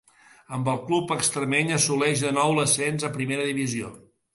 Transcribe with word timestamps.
Amb 0.57 0.71
el 0.73 0.79
club 0.87 1.13
extremeny 1.17 1.71
assoleix 1.77 2.27
de 2.27 2.35
nou 2.41 2.57
l'ascens 2.59 3.11
a 3.13 3.17
primera 3.23 3.51
divisió. 3.53 3.97